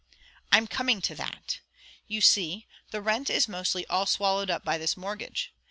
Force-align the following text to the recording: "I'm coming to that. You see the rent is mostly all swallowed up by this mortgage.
"I'm 0.51 0.65
coming 0.65 0.99
to 1.01 1.13
that. 1.13 1.59
You 2.07 2.21
see 2.21 2.65
the 2.89 3.03
rent 3.03 3.29
is 3.29 3.47
mostly 3.47 3.85
all 3.85 4.07
swallowed 4.07 4.49
up 4.49 4.65
by 4.65 4.79
this 4.79 4.97
mortgage. 4.97 5.53